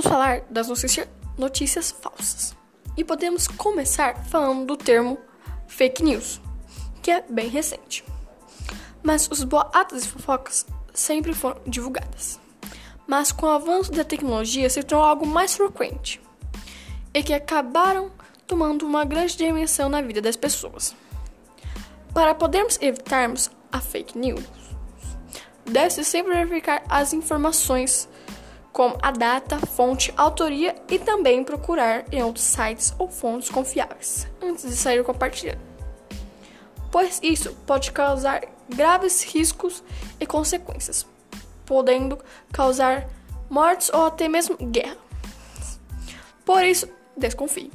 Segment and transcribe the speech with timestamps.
[0.00, 2.56] vamos falar das notícia, notícias falsas.
[2.96, 5.18] E podemos começar falando do termo
[5.66, 6.40] fake news,
[7.02, 8.04] que é bem recente.
[9.02, 12.38] Mas os boatos e fofocas sempre foram divulgadas.
[13.06, 16.20] Mas com o avanço da tecnologia se tornou algo mais frequente
[17.12, 18.10] e que acabaram
[18.46, 20.94] tomando uma grande dimensão na vida das pessoas.
[22.14, 24.44] Para podermos evitarmos a fake news,
[25.64, 28.08] deve-se sempre verificar as informações
[28.72, 34.68] como a data, fonte, autoria e também procurar em outros sites ou fontes confiáveis antes
[34.68, 35.60] de sair compartilhando.
[36.90, 39.82] Pois isso pode causar graves riscos
[40.18, 41.06] e consequências,
[41.64, 42.18] podendo
[42.52, 43.08] causar
[43.48, 44.96] mortes ou até mesmo guerra.
[46.44, 47.70] Por isso, desconfie.